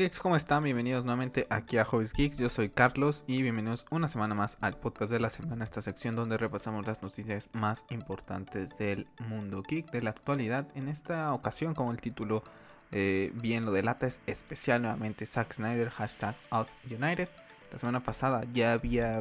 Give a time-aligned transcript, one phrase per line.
[0.00, 0.18] geeks?
[0.18, 0.64] ¿Cómo están?
[0.64, 2.38] Bienvenidos nuevamente aquí a Hobbies Geeks.
[2.38, 6.16] Yo soy Carlos y bienvenidos una semana más al podcast de la semana, esta sección
[6.16, 10.66] donde repasamos las noticias más importantes del mundo geek, de la actualidad.
[10.74, 12.42] En esta ocasión, como el título
[12.92, 16.74] eh, bien lo delata, es especial nuevamente Zack Snyder, hashtag Us.
[16.88, 19.18] La semana pasada ya había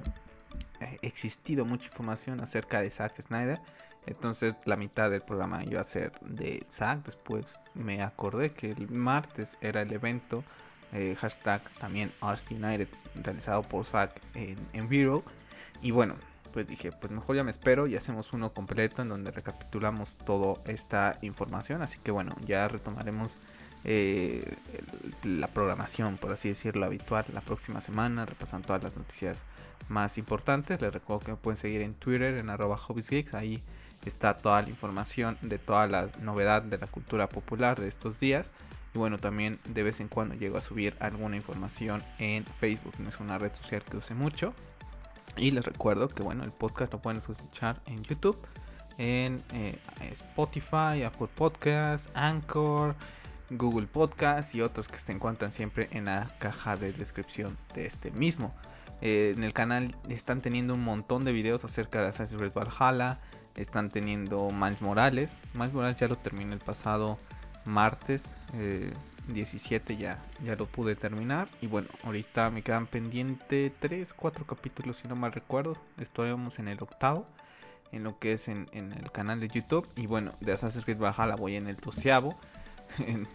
[0.80, 3.60] eh, existido mucha información acerca de Zack Snyder.
[4.06, 7.04] Entonces la mitad del programa iba a ser de Zack.
[7.04, 10.46] Después me acordé que el martes era el evento
[10.94, 15.24] eh, hashtag también Us United realizado por Zack en, en Vero.
[15.82, 16.16] Y bueno,
[16.54, 20.62] pues dije, pues mejor ya me espero y hacemos uno completo en donde recapitulamos toda
[20.66, 21.82] esta información.
[21.82, 23.36] Así que bueno, ya retomaremos
[23.86, 24.56] eh,
[25.24, 29.46] la programación, por así decirlo, habitual la próxima semana, repasando todas las noticias
[29.88, 30.82] más importantes.
[30.82, 33.62] Les recuerdo que me pueden seguir en Twitter en arroba hobbiesgeeks, ahí
[34.06, 38.52] está toda la información de toda la novedad de la cultura popular de estos días.
[38.94, 43.10] Y bueno, también de vez en cuando llego a subir alguna información en Facebook, no
[43.10, 44.54] es una red social que use mucho.
[45.38, 48.38] Y les recuerdo que bueno, el podcast lo pueden escuchar en YouTube,
[48.98, 49.80] en eh,
[50.12, 52.96] Spotify, Apple Podcasts, Anchor,
[53.52, 58.12] Google Podcasts y otros que se encuentran siempre en la caja de descripción de este
[58.12, 58.54] mismo.
[59.02, 63.20] Eh, en el canal están teniendo un montón de videos acerca de Assassin's Creed Valhalla,
[63.56, 65.38] están teniendo Miles Morales.
[65.54, 67.18] Miles Morales ya lo terminé el pasado
[67.66, 68.34] martes
[69.28, 71.50] 17, eh, ya, ya lo pude terminar.
[71.62, 75.78] Y bueno, ahorita me quedan pendiente 3, 4 capítulos si no mal recuerdo.
[75.98, 77.26] Estamos en el octavo,
[77.92, 79.88] en lo que es en, el canal de YouTube.
[79.96, 82.38] Y bueno, de Assassin's Creed Valhalla voy en el doceavo.
[83.06, 83.28] En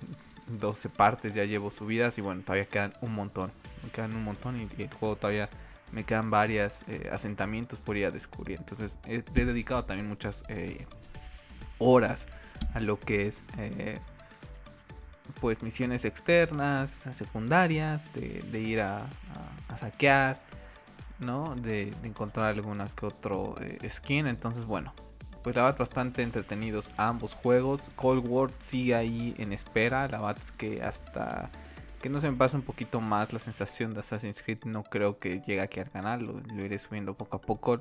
[0.47, 3.51] 12 partes ya llevo subidas y bueno, todavía quedan un montón.
[3.83, 5.49] Me quedan un montón y el juego todavía
[5.93, 8.59] me quedan varios eh, asentamientos por ir a descubrir.
[8.59, 10.87] Entonces he, dedicado también muchas eh,
[11.79, 12.27] horas
[12.75, 13.99] a lo que es eh,
[15.41, 19.07] pues misiones externas, secundarias, de, ir a,
[19.77, 20.39] saquear,
[21.19, 21.55] ¿no?
[21.57, 23.57] De, encontrar alguna que otro
[23.89, 24.27] skin.
[24.27, 24.95] Entonces bueno,
[25.43, 27.91] pues la verdad bastante entretenidos ambos juegos.
[27.97, 30.09] Cold War sigue ahí en espera.
[30.09, 31.51] La verdad es que hasta
[32.05, 35.19] que no se me pasa un poquito más la sensación de Assassin's Creed, no creo
[35.19, 37.79] que llegue aquí al canal, lo, iré subiendo poco a poco.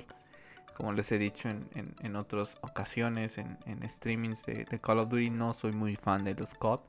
[0.74, 5.72] Como les he dicho en, otras ocasiones, en, streamings de, Call of Duty, no soy
[5.72, 6.80] muy fan de los COD.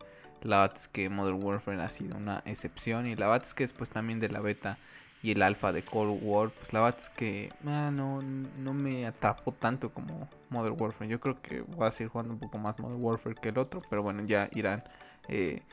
[0.46, 3.08] La verdad es que Modern Warfare ha sido una excepción.
[3.08, 4.78] Y la verdad es que después también de la beta
[5.24, 9.08] y el alfa de Cold War, pues la verdad es que ah, no, no me
[9.08, 11.10] atrapó tanto como Modern Warfare.
[11.10, 13.82] Yo creo que voy a seguir jugando un poco más Modern Warfare que el otro,
[13.90, 14.84] pero bueno, ya irán
[15.30, 15.64] eh,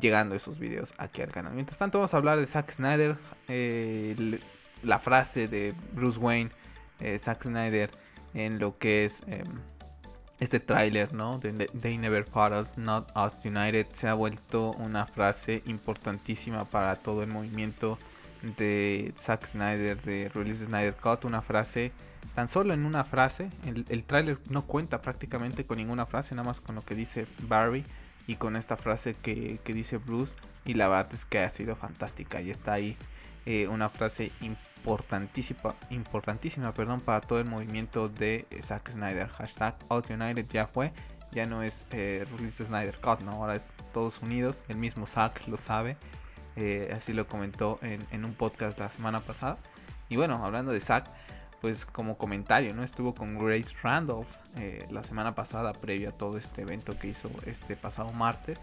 [0.00, 1.52] llegando esos videos aquí al canal.
[1.52, 3.18] Mientras tanto vamos a hablar de Zack Snyder,
[3.48, 4.40] eh,
[4.82, 6.50] la frase de Bruce Wayne,
[7.00, 7.90] eh, Zack Snyder
[8.32, 9.44] en lo que es em,
[10.40, 11.38] este tráiler, ¿no?
[11.38, 16.96] De They Never Fought Us, Not Us United, se ha vuelto una frase importantísima para
[16.96, 17.98] todo el movimiento
[18.58, 21.92] de Zack Snyder, de Release Snyder Cut, una frase,
[22.34, 26.48] tan solo en una frase, el, el tráiler no cuenta prácticamente con ninguna frase, nada
[26.48, 27.84] más con lo que dice Barry,
[28.30, 30.34] y con esta frase que, dice Bruce
[30.64, 32.96] y la verdad es que ha sido fantástica y está ahí
[33.50, 39.26] eh, una frase importantísima, importantísima perdón, para todo el movimiento de Zack Snyder.
[39.26, 40.92] Hashtag Out United ya fue,
[41.32, 43.32] ya no es eh, Snyder Cut, ¿no?
[43.32, 45.96] ahora es todos unidos, el mismo Zack lo sabe,
[46.54, 49.58] eh, así lo comentó en, un podcast la semana pasada.
[50.08, 51.10] Y bueno, hablando de Zack,
[51.60, 52.84] pues como comentario, ¿no?
[52.84, 54.28] Estuvo con Grace Randolph
[54.58, 58.60] eh, la semana pasada, previo a todo este evento que hizo este pasado martes.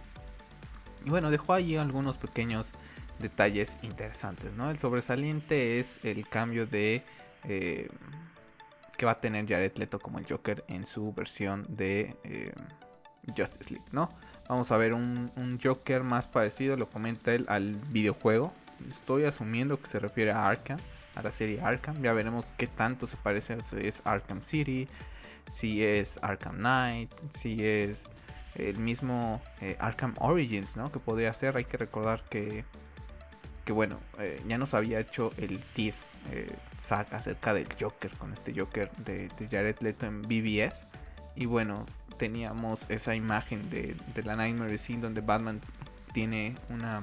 [1.06, 2.72] Y bueno, dejó allí algunos pequeños
[3.20, 4.70] detalles interesantes, ¿no?
[4.70, 7.04] El sobresaliente es el cambio de...
[7.44, 7.90] Eh,
[8.98, 12.52] que va a tener Jared Leto como el Joker en su versión de eh,
[13.28, 14.10] Justice League, ¿no?
[14.50, 18.54] Vamos a ver un, Joker más parecido, lo comenta él, al videojuego.
[18.90, 20.80] Estoy asumiendo que se refiere a Arkham
[21.16, 22.02] a la serie Arkham.
[22.02, 24.88] Ya veremos qué tanto se parece si es Arkham City,
[25.50, 28.06] si es Arkham Knight, si es
[28.56, 30.92] el mismo eh, Arkham Origins, ¿no?
[30.92, 31.58] Que podría ser.
[31.58, 32.64] Hay que recordar que,
[33.68, 36.56] que bueno, eh, ya nos había hecho el tease eh,
[37.12, 40.88] acerca del Joker con este Joker de, Jared Leto en BBS.
[41.36, 41.86] Y bueno,
[42.18, 45.60] teníamos esa imagen de, de la Nightmare Scene donde Batman
[46.14, 47.02] tiene una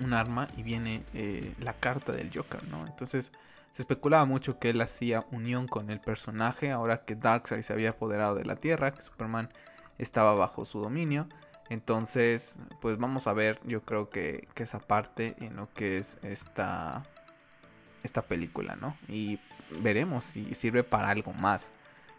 [0.00, 2.86] un arma y viene eh, la carta del Joker, ¿no?
[2.86, 3.32] Entonces
[3.72, 7.90] se especulaba mucho que él hacía unión con el personaje ahora que Darkseid se había
[7.90, 9.48] apoderado de la Tierra, que Superman
[9.96, 11.28] estaba bajo su dominio.
[11.72, 17.02] Entonces, pues vamos a ver, yo creo que, esa parte en lo que es esta,
[18.02, 18.94] esta película, ¿no?
[19.08, 19.40] Y
[19.80, 21.70] veremos si sirve para algo más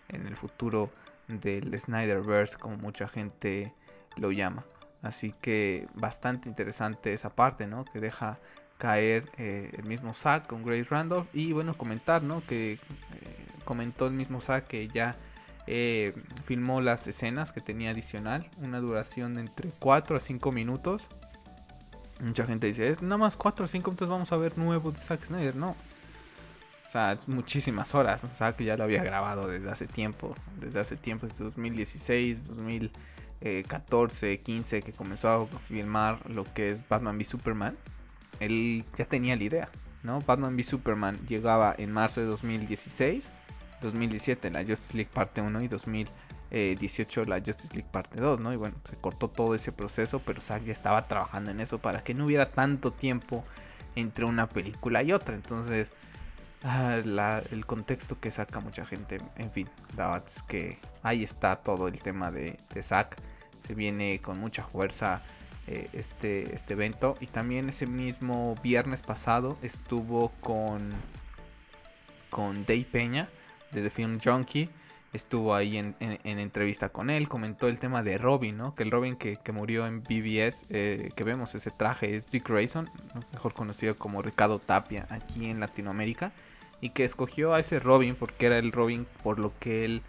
[0.10, 0.90] en el futuro
[1.28, 3.72] del Snyderverse, como mucha gente
[4.18, 4.66] lo llama.
[5.04, 7.86] Así que bastante interesante esa parte, ¿no?
[7.86, 8.40] Que deja
[8.80, 11.28] caer eh, el mismo Zack con Grace Randolph.
[11.32, 12.44] Y bueno, comentar, ¿no?
[12.48, 12.80] Que eh,
[13.66, 15.16] comentó el mismo Zack que ya
[15.68, 16.14] eh,
[16.44, 18.50] filmó las escenas que tenía adicional.
[18.58, 21.08] Una duración de entre 4 a 5 minutos.
[22.20, 25.00] Mucha gente dice, es nada más 4 o 5 minutos vamos a ver nuevo de
[25.00, 25.56] Zack Snyder.
[25.56, 25.76] No.
[26.88, 28.24] O sea, muchísimas horas.
[28.24, 30.36] O sea, que ya lo había grabado desde hace tiempo.
[30.60, 37.18] Desde hace tiempo, desde 2016, 2014, 15, que comenzó a filmar lo que es Batman
[37.18, 37.78] v Superman.
[38.40, 39.70] Él ya tenía la idea,
[40.04, 40.22] ¿no?
[40.22, 43.32] Batman v Superman llegaba en marzo de 2016.
[43.84, 48.54] 2017 la Justice League parte 1 y 2018 la Justice League parte 2, ¿no?
[48.54, 52.04] Y bueno, se cortó todo ese proceso, pero Zack ya estaba trabajando en eso para
[52.04, 53.44] que no hubiera tanto tiempo
[53.96, 55.36] entre una película y otra.
[55.36, 55.94] Entonces,
[56.64, 57.00] ah,
[57.52, 61.88] el contexto que saca mucha gente, en fin, la verdad es que ahí está todo
[61.88, 63.18] el tema de, Zack.
[63.60, 65.22] Se viene con mucha fuerza
[65.68, 67.16] eh, este, este evento.
[67.22, 70.92] Y también ese mismo viernes pasado estuvo con,
[72.30, 73.30] con Dave Peña
[73.74, 74.70] de The Film Junkie.
[75.12, 78.74] Estuvo ahí en, entrevista con él, comentó el tema de Robin, ¿no?
[78.74, 82.90] Que el Robin que, murió en BBS, eh, que vemos ese traje, es Dick Grayson,
[83.32, 86.32] mejor conocido como Ricardo Tapia aquí en Latinoamérica,
[86.82, 90.02] y que escogió a ese Robin porque era el Robin por lo que él,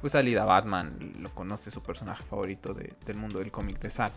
[0.00, 4.12] pues salida Batman, lo conoce su personaje favorito del mundo del cómic de Zack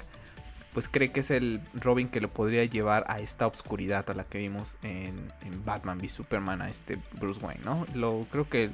[0.76, 4.26] pues cree que es el Robin que lo podría llevar a esta oscuridad a la
[4.26, 5.32] que vimos en,
[5.64, 7.86] Batman v Superman a este Bruce Wayne, ¿no?
[7.94, 8.70] Lo creo que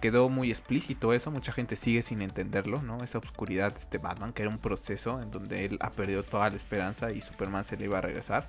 [0.00, 3.02] quedó muy explícito eso, mucha gente sigue sin entenderlo, ¿no?
[3.02, 6.48] Esa oscuridad de este Batman, que era un proceso en donde él ha perdido toda
[6.48, 8.46] la esperanza y Superman se le iba a regresar,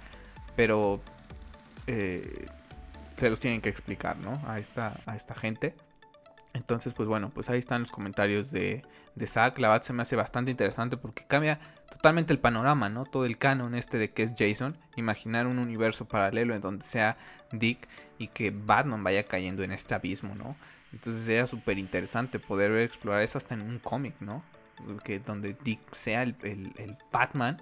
[0.56, 1.01] pero
[1.88, 2.46] eh,
[3.18, 4.39] se los tienen que explicar, ¿no?
[4.46, 5.74] A esta, a esta gente.
[6.53, 8.83] Entonces, pues bueno, pues ahí están los comentarios de,
[9.15, 9.57] de Zack.
[9.57, 11.59] La verdad se me hace bastante interesante porque cambia
[11.89, 13.05] totalmente el panorama, ¿no?
[13.05, 14.77] Todo el canon este de que es Jason.
[14.95, 17.17] Imaginar un universo paralelo en donde sea
[17.51, 20.55] Dick y que Batman vaya cayendo en este abismo, ¿no?
[20.94, 24.44] Entonces sería súper interesante poder ver, explorar eso hasta en un cómic, ¿no?
[25.25, 26.35] Donde Dick sea el,
[27.11, 27.61] Batman,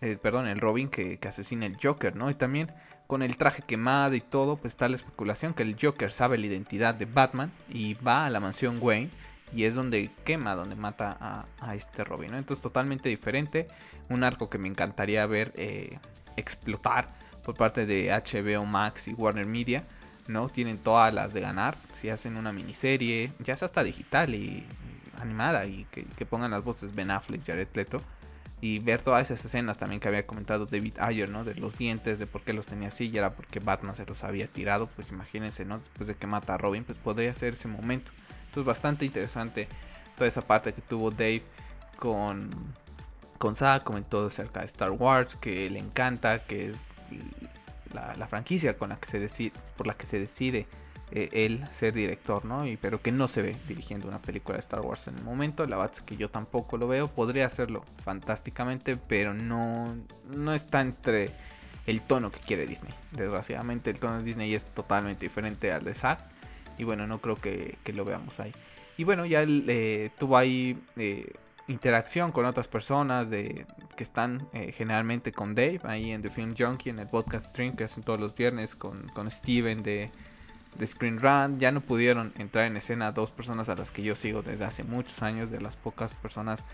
[0.00, 2.30] eh, perdón, el Robin que, asesina el Joker, ¿no?
[2.30, 2.70] Y también
[3.06, 6.46] con el traje quemado y todo, pues está la especulación que el Joker sabe la
[6.46, 9.10] identidad de Batman y va a la mansión Wayne
[9.54, 12.32] y es donde quema, donde mata a, este Robin.
[12.32, 12.38] ¿no?
[12.38, 13.68] Entonces totalmente diferente,
[14.08, 15.98] un arco que me encantaría ver eh,
[16.36, 17.08] explotar
[17.44, 19.84] por parte de HBO Max y Warner Media.
[20.26, 20.48] ¿no?
[20.48, 21.76] Tienen todas las de ganar.
[21.92, 24.66] Si hacen una miniserie, ya sea hasta digital y,
[25.20, 28.02] animada, y que, que, pongan las voces Ben Affleck, Jared Leto,
[28.64, 31.44] y ver todas esas escenas también que había comentado David Ayer, ¿no?
[31.44, 34.24] De los dientes, de por qué los tenía así, y era porque Batman se los
[34.24, 35.78] había tirado, pues imagínense, ¿no?
[35.78, 38.10] Después de que mata a Robin, pues podría ser ese momento.
[38.46, 39.68] Entonces bastante interesante
[40.16, 41.42] toda esa parte que tuvo Dave
[41.98, 42.48] con,
[43.36, 46.88] con Zack, comentó acerca de Star Wars, que le encanta, que es
[47.92, 50.66] la, la franquicia con la que se decide, por la que se decide
[51.16, 52.66] eh, él ser director, ¿no?
[52.66, 55.64] Y, pero que no se ve dirigiendo una película de Star Wars en el momento.
[55.64, 57.06] La verdad es que yo tampoco lo veo.
[57.06, 59.96] Podría hacerlo fantásticamente, pero no,
[60.34, 61.30] no está entre
[61.86, 62.92] el tono que quiere Disney.
[63.12, 66.18] Desgraciadamente el tono de Disney es totalmente diferente al de Zack.
[66.78, 68.52] Y bueno, no creo que, lo veamos ahí.
[68.96, 71.32] Y bueno, ya él eh, tuvo ahí eh,
[71.68, 73.64] interacción con otras personas que
[73.98, 78.02] están generalmente con Dave ahí en The Film Junkie, en el podcast stream que hacen
[78.02, 80.10] todos los viernes con, con Steven de
[80.76, 81.58] de Screen Run.
[81.58, 84.84] Ya no pudieron entrar en escena dos personas a las que yo sigo desde hace
[84.84, 86.64] muchos años, de las pocas personas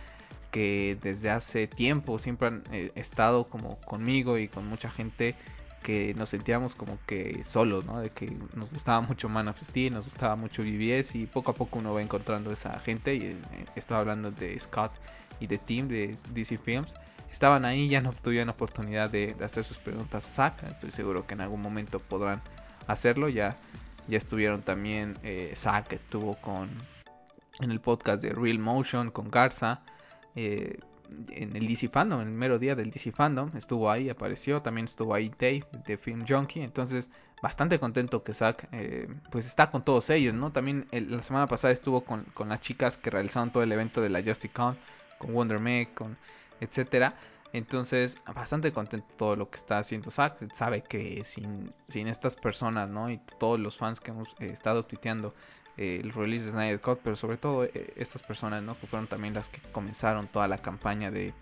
[0.50, 5.36] que desde hace tiempo siempre han eh, estado como conmigo y con mucha gente
[5.82, 8.00] que nos sentíamos como que solos, ¿no?
[8.00, 11.54] De que nos gustaba mucho Man of Steel, nos gustaba mucho BBS y poco a
[11.54, 13.36] poco uno va encontrando esa gente y eh,
[13.76, 14.92] estoy hablando de Scott
[15.40, 16.96] y de Tim de DC Films.
[17.32, 20.64] Estaban ahí, ya no tuvieron oportunidad de, de hacer sus preguntas a Zack.
[20.64, 22.42] Estoy seguro que en algún momento podrán
[22.88, 23.28] hacerlo.
[23.28, 23.56] Ya
[24.08, 26.70] ya estuvieron también, eh, Zack estuvo con
[27.60, 29.82] en el podcast de Real Motion con Garza.
[30.34, 30.78] Eh,
[31.30, 34.84] en el DC Fandom, en el mero día del DC Fandom, estuvo ahí, apareció, también
[34.84, 37.10] estuvo ahí Dave de Film Junkie, entonces
[37.42, 40.52] bastante contento que Zack eh, pues está con todos ellos, ¿no?
[40.52, 44.10] También la semana pasada estuvo con, con, las chicas que realizaron todo el evento de
[44.10, 44.76] la Con
[45.18, 46.16] con Wonder Meg, con
[46.60, 47.14] etcétera.
[47.52, 50.52] Entonces, bastante contento todo lo que está haciendo Zack.
[50.52, 53.10] Sabe que sin, estas personas, ¿no?
[53.10, 55.34] Y todos los fans que hemos eh, estado tuiteando
[55.76, 58.78] eh, el release de Snyder Cut, pero sobre todo eh, estas personas, ¿no?
[58.78, 61.34] Que fueron también las que comenzaron toda la campaña de,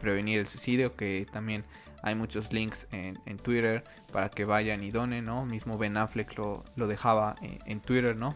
[0.00, 0.96] prevenir el suicidio.
[0.96, 1.64] Que también
[2.02, 5.44] hay muchos links en, Twitter para que vayan y donen, ¿no?
[5.44, 8.34] Mismo Ben Affleck lo, dejaba en, Twitter, ¿no?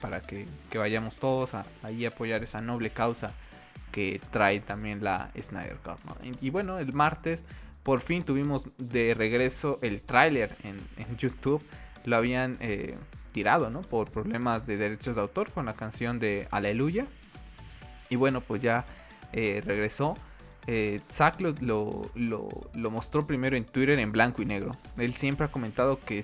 [0.00, 1.66] para que, vayamos todos a
[2.06, 3.32] apoyar esa noble causa
[3.92, 5.98] que trae también la Snyder Cut.
[6.40, 7.44] Y, bueno, el martes
[7.82, 10.78] por fin tuvimos de regreso el tráiler en,
[11.16, 11.62] YouTube.
[12.04, 12.96] Lo habían eh,
[13.32, 13.82] tirado, ¿no?
[13.82, 17.06] Por problemas de derechos de autor con la canción de Aleluya.
[18.10, 18.84] Y bueno, pues ya
[19.32, 20.16] eh, regresó.
[20.66, 21.00] Eh,
[21.60, 24.76] lo, lo, mostró primero en Twitter en blanco y negro.
[24.98, 26.22] Él siempre ha comentado que,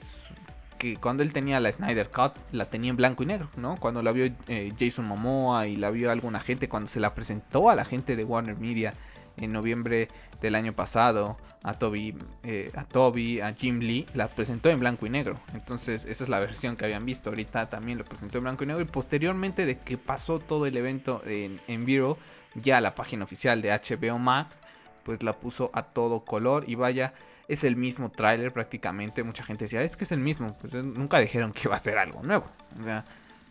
[0.85, 3.77] que cuando él tenía la Snyder Cut, la tenía en blanco y negro, ¿no?
[3.77, 7.71] Cuando la vio eh, Jason Momoa y la vio alguna gente, cuando se la presentó
[7.71, 8.93] a la gente de Warner Media
[9.39, 10.09] en noviembre
[10.43, 15.07] del año pasado, a Toby, eh, a Toby, a Jim Lee, la presentó en blanco
[15.07, 15.41] y negro.
[15.55, 17.31] Entonces, esa es la versión que habían visto.
[17.31, 18.83] Ahorita también lo presentó en blanco y negro.
[18.83, 22.19] Y posteriormente de que pasó todo el evento en, en Vero,
[22.55, 24.61] ya la página oficial de HBO Max,
[25.03, 26.65] pues la puso a todo color.
[26.69, 27.15] Y vaya,
[27.49, 29.23] es el mismo tráiler prácticamente.
[29.23, 30.57] Mucha gente decía, es que es el mismo.
[30.59, 32.47] Pues nunca dijeron que iba a ser algo nuevo.
[32.81, 33.05] O sea,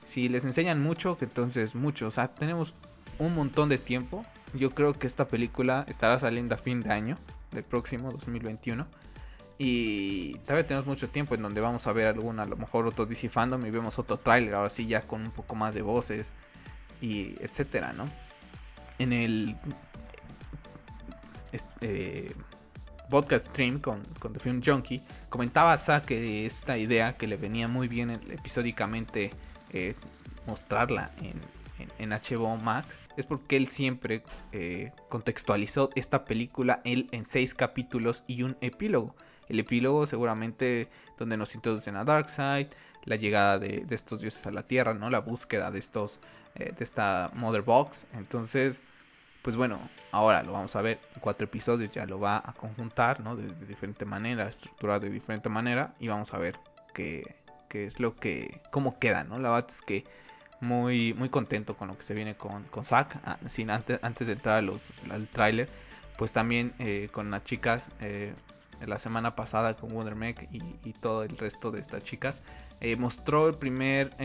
[0.04, 2.08] si les enseñan mucho, que entonces mucho.
[2.08, 2.74] O sea, tenemos
[3.20, 4.26] un montón de tiempo.
[4.54, 7.18] Yo creo que esta película estará saliendo a fin de año
[7.52, 8.88] del próximo 2021.
[9.58, 13.06] Y todavía tenemos mucho tiempo en donde vamos a ver alguna, a lo mejor otro
[13.06, 16.32] DC Fandom y vemos otro tráiler, ahora sí ya con un poco más de voces
[17.02, 18.10] y etcétera, ¿no?
[18.98, 19.56] En el
[21.52, 22.36] este,
[23.14, 27.68] podcast stream con, con The Film Junkie comentaba Zack que esta idea que le venía
[27.68, 29.30] muy bien episódicamente
[29.70, 29.94] eh,
[30.48, 31.40] mostrarla en,
[32.00, 38.24] en, HBO Max es porque él siempre eh, contextualizó esta película él en seis capítulos
[38.26, 39.16] y un epílogo.
[39.48, 42.70] El epílogo seguramente donde nos introducen a Darkseid,
[43.04, 45.12] la llegada de, estos dioses a la Tierra, ¿no?
[45.12, 46.20] La búsqueda de estos,
[46.56, 48.08] eh, de esta Mother Box.
[48.14, 48.82] Entonces,
[49.44, 49.78] pues bueno,
[50.12, 53.36] ahora lo vamos a ver en cuatro episodios, ya lo va a conjuntar, ¿no?
[53.36, 56.58] De, diferente manera, estructurado de diferente manera y vamos a ver
[56.94, 57.36] qué,
[57.68, 59.38] qué es lo que, cómo queda, ¿no?
[59.38, 60.06] La verdad es que
[60.62, 63.20] muy, muy contento con lo que se viene con, con Zack.
[63.26, 64.64] Ah, sin antes, antes de entrar
[65.10, 65.70] al tráiler,
[66.18, 68.34] pues también eh, con las chicas, eh,
[68.88, 70.16] la semana pasada con Wonder
[70.52, 72.42] y, todo el resto de estas chicas,
[72.82, 74.16] eh, mostró el primer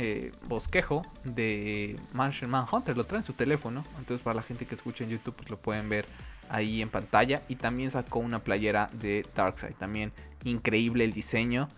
[0.46, 5.04] bosquejo de Martian Manhunter, lo trae en su teléfono, entonces para la gente que escucha
[5.04, 6.06] en YouTube pues lo pueden ver
[6.48, 10.12] ahí en pantalla y también sacó una playera de Darkseid, también
[10.44, 11.68] increíble el diseño.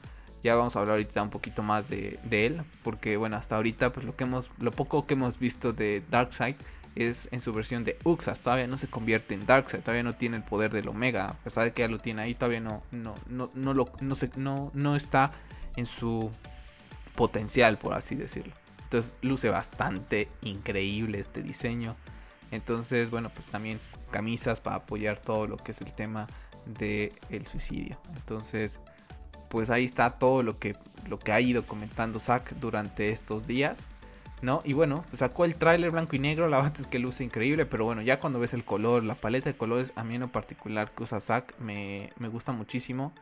[0.43, 4.07] Ya vamos a hablar ahorita un poquito más de, él, porque bueno, hasta ahorita pues
[4.07, 6.57] lo que hemos lo poco que hemos visto de Darkseid
[6.97, 10.37] es en su versión de Uxas, todavía no se convierte en Darkseid, todavía no tiene
[10.37, 13.15] el poder del Omega, a pesar de que ya lo tiene ahí, todavía no no
[13.27, 13.87] no no no,
[14.37, 15.33] no, no está
[15.77, 16.31] en su
[17.15, 18.55] potencial, por así decirlo.
[18.85, 21.95] Entonces luce bastante increíble este diseño.
[22.51, 23.79] Entonces, bueno, pues también
[24.11, 26.27] camisas para apoyar todo lo que es el tema
[26.67, 28.01] del el suicidio.
[28.17, 28.81] Entonces,
[29.49, 30.77] pues ahí está todo lo que,
[31.09, 33.87] lo que ha ido comentando Zack durante estos días.
[34.43, 34.63] ¿No?
[34.65, 37.85] Y bueno, sacó el tráiler blanco y negro, la verdad es que luce increíble, pero
[37.85, 40.91] bueno, ya cuando ves el color, la paleta de colores, a mí en lo particular
[40.93, 43.13] que usa Zack me, me gusta muchísimo.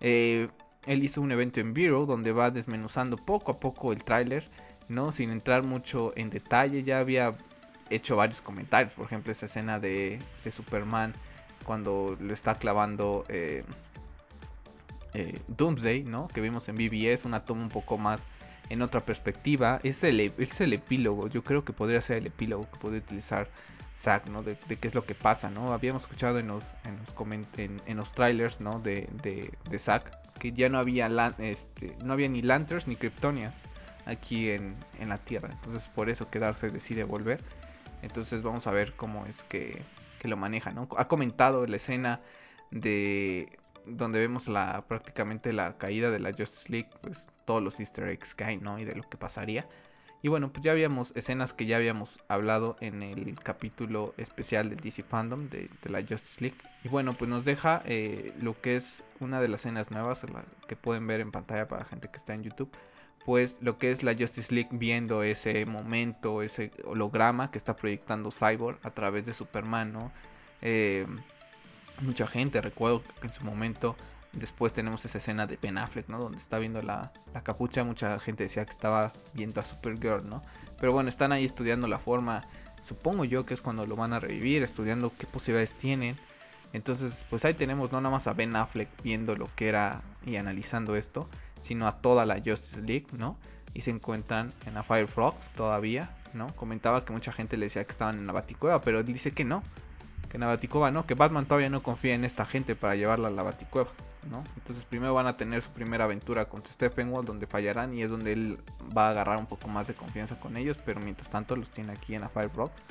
[0.00, 0.48] Eh,
[0.86, 4.48] él hizo un evento en Vero donde va desmenuzando poco a poco el tráiler,
[4.88, 5.10] ¿no?
[5.12, 7.34] Sin entrar mucho en detalle, ya había
[7.90, 11.14] hecho varios comentarios, por ejemplo esa escena de, de Superman
[11.64, 13.64] cuando lo está clavando eh,
[15.14, 16.28] eh, Doomsday, ¿no?
[16.28, 18.28] Que vimos en BBS, una toma un poco más
[18.68, 19.80] en otra perspectiva.
[19.82, 23.48] Es el, es el epílogo, yo creo que podría ser el epílogo que puede utilizar
[23.94, 24.42] Zack, ¿no?
[24.42, 25.72] De, qué es lo que pasa, ¿no?
[25.72, 27.14] Habíamos escuchado en los, en los,
[27.86, 28.78] en, los trailers, ¿no?
[28.78, 31.08] De, de, Zack, que ya no había,
[31.38, 33.66] este, no había ni Lanterns ni Kryptonians
[34.04, 35.48] aquí en, en la Tierra.
[35.50, 37.42] Entonces por eso quedarse decide volver.
[38.02, 39.82] Entonces vamos a ver cómo es que,
[40.18, 40.88] que lo maneja, ¿no?
[40.98, 42.20] Ha comentado la escena
[42.70, 48.08] de donde vemos la prácticamente la caída de la Justice League, pues todos los easter
[48.08, 48.78] eggs que hay, ¿no?
[48.78, 49.66] Y de lo que pasaría.
[50.22, 54.80] Y bueno, pues ya habíamos escenas que ya habíamos hablado en el capítulo especial del
[54.80, 56.56] DC Fandom de, la Justice League.
[56.84, 60.24] Y bueno, pues nos deja eh, lo que es una de las escenas nuevas
[60.66, 62.70] que pueden ver en pantalla para la gente que está en YouTube.
[63.24, 68.30] Pues lo que es la Justice League viendo ese momento, ese holograma que está proyectando
[68.30, 70.12] Cyborg a través de Superman, ¿no?
[70.62, 71.06] Eh,
[72.00, 72.60] mucha gente.
[72.60, 73.96] Recuerdo que en su momento
[74.32, 76.18] después tenemos esa escena de Ben Affleck, ¿no?
[76.18, 77.84] Donde está viendo la, capucha.
[77.84, 80.42] Mucha gente decía que estaba viendo a Supergirl, ¿no?
[80.78, 82.42] Pero bueno, están ahí estudiando la forma.
[82.82, 86.16] Supongo yo que es cuando lo van a revivir, estudiando qué posibilidades tienen.
[86.72, 90.36] Entonces, pues ahí tenemos no nada más a Ben Affleck viendo lo que era y
[90.36, 91.28] analizando esto,
[91.60, 93.38] sino a toda la Justice League, ¿no?
[93.72, 96.54] Y se encuentran en la Firefox todavía, ¿no?
[96.54, 99.44] Comentaba que mucha gente le decía que estaban en la Baticueva, pero él dice que
[99.44, 99.62] no,
[100.28, 103.28] que en la Baticueva no, que Batman todavía no confía en esta gente para llevarla
[103.28, 103.90] a la Baticueva,
[104.56, 108.32] Entonces primero van a tener su primera aventura contra Steppenwolf donde fallarán y es donde
[108.32, 108.58] él
[108.96, 111.92] va a agarrar un poco más de confianza con ellos, pero mientras tanto los tiene
[111.92, 112.82] aquí en la Firebox.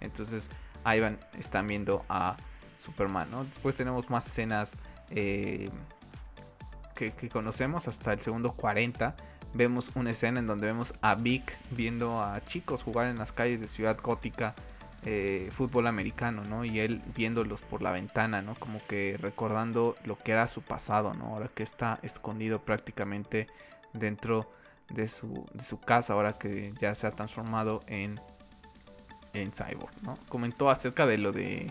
[0.00, 0.50] Entonces
[0.84, 2.36] ahí van, están viendo a
[2.84, 3.28] Superman.
[3.48, 4.74] Después tenemos más escenas
[5.10, 5.70] eh,
[6.94, 9.16] que, conocemos hasta el segundo 40.
[9.54, 13.60] Vemos una escena en donde vemos a Vic viendo a chicos jugar en las calles
[13.60, 14.54] de Ciudad Gótica
[15.06, 16.64] eh, fútbol americano, ¿no?
[16.64, 18.54] Y él viéndolos por la ventana, ¿no?
[18.54, 21.26] Como que recordando lo que era su pasado, ¿no?
[21.26, 23.46] Ahora que está escondido prácticamente
[23.92, 24.50] dentro
[24.88, 25.46] de su,
[25.84, 28.20] casa, ahora que ya se ha transformado en,
[29.34, 30.18] en Cyborg, ¿no?
[30.28, 31.70] Comentó acerca de lo de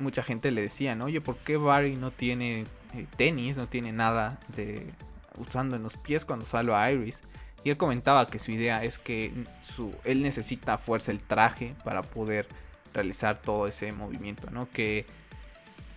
[0.00, 1.04] mucha gente le decía, ¿no?
[1.04, 2.62] Oye, ¿por qué Barry no tiene
[2.94, 4.92] eh, tenis, no tiene nada de
[5.38, 7.22] usando en los pies cuando sale a Iris?
[7.64, 12.02] Y él comentaba que su idea es que su, él necesita fuerza el traje para
[12.02, 12.46] poder
[12.94, 14.68] realizar todo ese movimiento, ¿no?
[14.70, 15.06] Que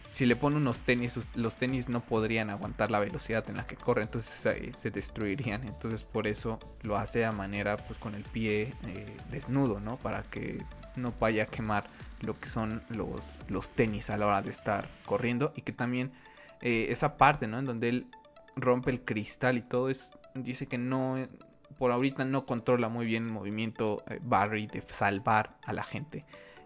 [0.09, 3.75] si le pone unos tenis, los tenis no podrían aguantar la velocidad en la que
[3.75, 4.31] corre, entonces
[4.75, 5.67] se, destruirían.
[5.67, 9.97] Entonces por eso lo hace a manera, pues con el pie eh, desnudo, ¿no?
[9.97, 10.63] Para que
[10.95, 11.85] no vaya a quemar
[12.21, 16.11] lo que son los, los tenis a la hora de estar corriendo y que también
[16.61, 17.57] eh, esa parte, ¿no?
[17.57, 18.07] En donde él
[18.55, 21.17] rompe el cristal y todo es, dice que no,
[21.77, 26.25] por ahorita no controla muy bien el movimiento eh, Barry de salvar a la gente,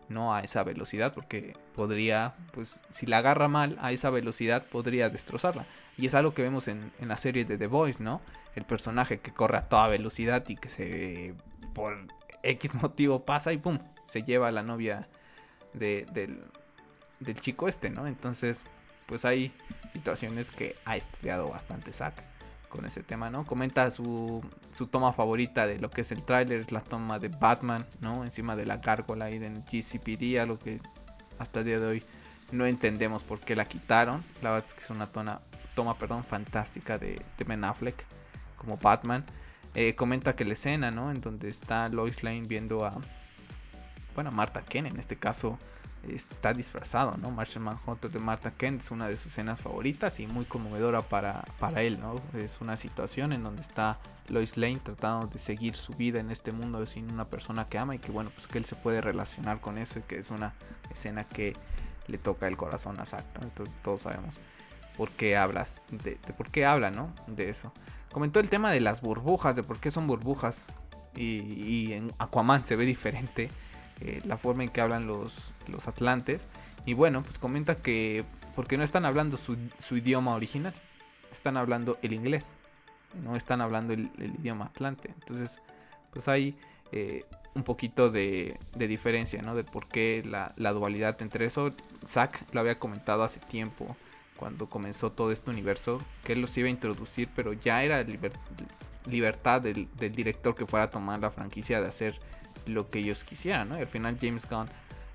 [0.09, 5.09] no a esa velocidad, porque podría, pues si la agarra mal a esa velocidad podría
[5.09, 5.67] destrozarla.
[5.97, 8.21] Y es algo que vemos en, la serie de The Voice, ¿no?
[8.55, 11.35] El personaje que corre a toda velocidad y que se
[11.73, 12.07] por
[12.43, 15.07] X motivo pasa y pum, se lleva a la novia
[15.73, 16.41] del,
[17.41, 18.07] chico este, ¿no?
[18.07, 18.63] Entonces,
[19.05, 19.53] pues hay
[19.93, 22.36] situaciones que ha estudiado bastante Zack
[22.69, 23.45] con ese tema, ¿no?
[23.45, 24.43] Comenta su,
[24.73, 28.23] su toma favorita de lo que es el tráiler, es la toma de Batman, ¿no?
[28.23, 30.79] Encima de la gárgola ahí en GCPD, algo que
[31.39, 32.03] hasta el día de hoy
[32.51, 34.23] no entendemos por qué la quitaron.
[34.41, 38.05] La verdad es que es una toma, perdón, fantástica de, de Affleck
[38.55, 39.25] como Batman.
[39.75, 41.11] Eh, comenta que la escena, ¿no?
[41.11, 42.99] En donde está Lois Lane viendo a,
[44.15, 45.59] bueno, Marta Kent en este caso
[46.03, 47.31] está disfrazado, ¿no?
[47.31, 51.43] Marshall Manhunter de Marta Kent es una de sus escenas favoritas y muy conmovedora para,
[51.59, 52.21] para él, ¿no?
[52.33, 56.51] Es una situación en donde está Lois Lane tratando de seguir su vida en este
[56.51, 59.59] mundo sin una persona que ama y que bueno, pues que él se puede relacionar
[59.59, 60.53] con eso y que es una
[60.91, 61.55] escena que
[62.07, 63.43] le toca el corazón a Zack, ¿no?
[63.43, 64.37] Entonces todos sabemos
[64.95, 67.13] por qué hablas, de, por qué habla, ¿no?
[67.27, 67.71] De eso.
[68.11, 70.79] Comentó el tema de las burbujas, de por qué son burbujas
[71.15, 73.51] y, y en Aquaman se ve diferente
[74.01, 76.47] eh, la forma en que hablan los, los atlantes.
[76.85, 78.23] Y bueno, pues comenta que
[78.57, 79.55] porque no están hablando su,
[79.95, 80.73] idioma original,
[81.31, 82.55] están hablando el inglés,
[83.23, 85.13] no están hablando el, idioma atlante.
[85.19, 85.61] Entonces,
[86.11, 86.57] pues hay
[86.91, 89.53] eh, un poquito de, diferencia, ¿no?
[89.53, 91.71] De por qué la, dualidad entre eso.
[92.07, 93.95] Zack lo había comentado hace tiempo,
[94.37, 98.03] cuando comenzó todo este universo, que él los iba a introducir, pero ya era
[99.05, 102.19] libertad del, del, director que fuera a tomar la franquicia de hacer
[102.67, 103.75] lo que ellos quisieran, ¿no?
[103.75, 104.67] al final James Gunn,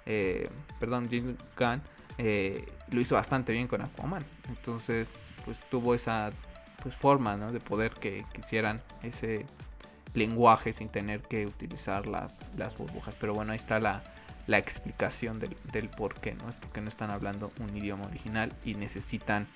[0.06, 0.48] eh,
[0.80, 1.82] perdón, James Gunn
[2.18, 4.24] eh, lo hizo bastante bien con Aquaman.
[4.48, 6.30] Entonces, pues tuvo esa
[6.82, 7.52] pues, forma, ¿no?
[7.52, 9.46] De poder que quisieran ese
[10.14, 13.14] lenguaje sin tener que utilizar las, las burbujas.
[13.18, 14.02] Pero bueno, ahí está la,
[14.46, 16.48] la explicación del, del por qué, ¿no?
[16.48, 19.46] Es porque no están hablando un idioma original y necesitan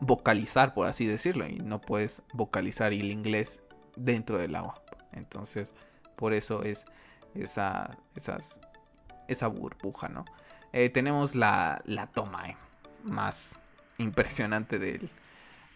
[0.00, 1.46] vocalizar, por así decirlo.
[1.48, 3.60] Y no puedes vocalizar el inglés
[3.96, 4.80] dentro del agua.
[5.12, 5.74] Entonces,
[6.16, 6.86] por eso es
[7.34, 8.60] esa, esas,
[9.28, 10.24] esa burbuja, ¿no?
[10.72, 12.56] Eh, tenemos la, la toma eh,
[13.04, 13.62] más
[13.98, 15.10] impresionante del,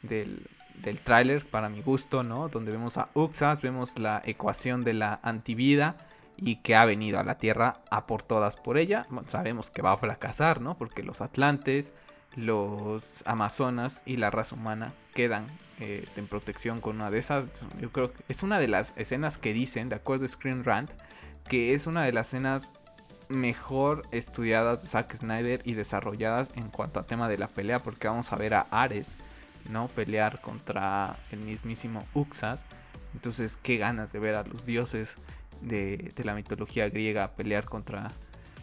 [0.03, 0.47] del,
[0.83, 2.49] del tráiler, para mi gusto, ¿no?
[2.49, 5.97] Donde vemos a Uxas, vemos la ecuación de la antivida
[6.37, 9.07] y que ha venido a la Tierra a por todas por ella.
[9.27, 10.77] sabemos que va a fracasar, ¿no?
[10.77, 11.93] Porque los Atlantes,
[12.37, 15.47] los Amazonas y la raza humana quedan
[15.81, 17.47] eh, en protección con una de esas.
[17.81, 20.91] Yo creo que es una de las escenas que dicen, de acuerdo a Screen Rant,
[21.49, 22.73] que es una de las escenas
[23.29, 28.09] mejor estudiadas de Zack Snyder y desarrolladas en cuanto a tema de la pelea, porque
[28.09, 29.17] vamos a ver a Ares,
[29.69, 29.89] ¿no?
[29.89, 32.67] Pelear contra el mismísimo Uxas.
[33.15, 35.17] Entonces, qué ganas de ver a los dioses
[35.61, 38.11] de, de la mitología griega pelear contra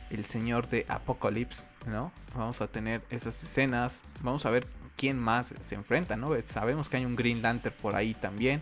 [0.09, 2.11] el señor de Apocalypse, ¿no?
[2.35, 6.31] Vamos a tener esas escenas, vamos a ver quién más se enfrenta, ¿no?
[6.45, 8.61] Sabemos que hay un Green Lantern por ahí también,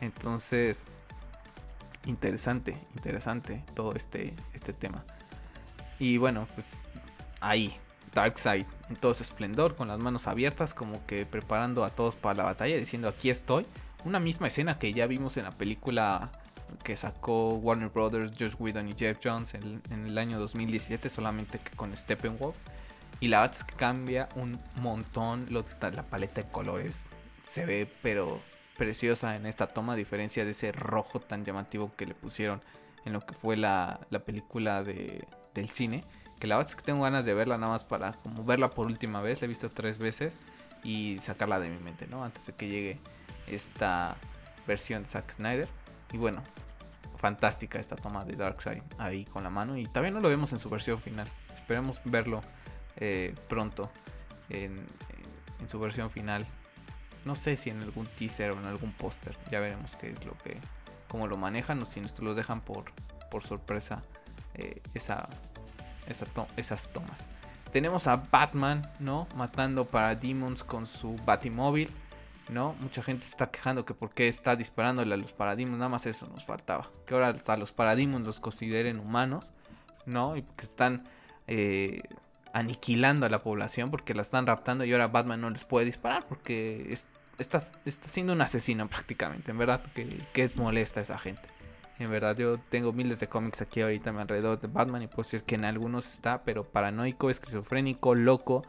[0.00, 0.86] entonces
[2.04, 5.04] interesante, interesante todo este este tema.
[5.98, 6.80] Y bueno, pues
[7.40, 7.76] ahí
[8.14, 12.34] Darkseid en todo su esplendor, con las manos abiertas, como que preparando a todos para
[12.34, 13.66] la batalla, diciendo aquí estoy.
[14.04, 16.32] Una misma escena que ya vimos en la película
[16.82, 21.70] que sacó Warner Brothers, Josh Whedon y Jeff Jones en, el año 2017, solamente que
[21.76, 22.56] con Steppenwolf.
[23.20, 27.08] Y la verdad que cambia un montón la paleta de colores.
[27.46, 28.40] Se ve pero
[28.76, 32.62] preciosa en esta toma, a diferencia de ese rojo tan llamativo que le pusieron
[33.04, 36.04] en lo que fue la, la película de, del cine.
[36.40, 39.20] que la verdad que tengo ganas de verla nada más para como verla por última
[39.20, 40.34] vez, la he visto tres veces
[40.82, 42.24] y sacarla de mi mente, ¿no?
[42.24, 42.98] Antes de que llegue
[43.46, 44.16] esta
[44.66, 45.68] versión de Zack Snyder.
[46.12, 46.42] Y bueno,
[47.22, 50.58] fantástica esta toma de Darkseid ahí con la mano y también no lo vemos en
[50.58, 51.28] su versión final.
[51.54, 52.40] Esperemos verlo
[52.96, 53.90] eh, pronto
[54.50, 54.84] en,
[55.68, 56.44] su versión final.
[57.24, 59.36] No sé si en algún teaser o en algún póster.
[59.52, 60.58] Ya veremos qué es lo que,
[61.06, 62.86] cómo lo manejan o si nos lo dejan por,
[63.30, 64.02] por sorpresa
[64.54, 65.28] eh, esa,
[66.56, 67.28] esas tomas.
[67.72, 69.28] Tenemos a Batman, ¿no?
[69.36, 71.88] Matando Parademons con su Batimóvil,
[72.52, 72.74] ¿no?
[72.80, 76.26] Mucha gente está quejando que por qué está disparándole a los Parademons, nada más eso
[76.28, 76.90] nos faltaba.
[77.06, 79.52] Que ahora hasta los Parademons los consideren humanos,
[80.06, 80.36] ¿no?
[80.36, 81.08] Y que están
[81.46, 82.02] eh,
[82.52, 86.26] aniquilando a la población porque la están raptando y ahora Batman no les puede disparar
[86.28, 86.94] porque
[87.38, 91.48] está, está siendo un asesino prácticamente, en verdad que, que es molesta a esa gente.
[91.98, 95.44] En verdad, yo tengo miles de cómics aquí ahorita alrededor de Batman y puedo decir
[95.44, 98.64] que en algunos está, pero paranoico, esquizofrénico, loco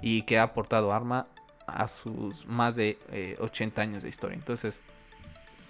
[0.00, 1.26] y que ha aportado arma
[1.68, 2.98] a sus más de
[3.40, 4.36] 80 eh, años de historia.
[4.36, 4.80] Entonces,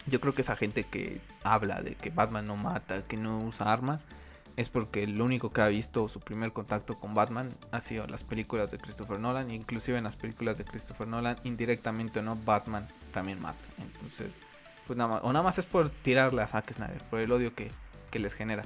[0.07, 3.73] yo creo que esa gente que habla de que Batman no mata, que no usa
[3.73, 4.01] arma,
[4.59, 8.25] es porque lo único que ha visto su primer contacto con Batman ha sido las
[8.25, 13.41] películas de Christopher Nolan, inclusive en las películas de Christopher Nolan, indirectamente no, Batman también
[13.41, 13.65] mata.
[13.79, 14.35] Entonces,
[14.89, 17.55] pues nada más, o nada más es por tirarle a Zack Snyder, por el odio
[17.55, 17.71] que,
[18.19, 18.65] les genera.